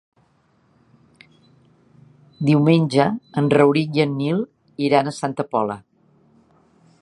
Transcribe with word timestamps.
Diumenge 2.49 3.05
en 3.43 3.51
Rauric 3.55 4.01
i 4.01 4.03
en 4.07 4.17
Nil 4.23 4.41
iran 4.89 5.13
a 5.13 5.15
Santa 5.19 5.47
Pola. 5.55 5.77